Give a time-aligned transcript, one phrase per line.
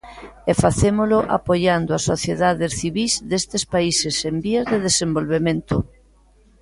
[0.51, 5.75] E facémolo apoiando as sociedades civís destes países en vías de desenvolvemento.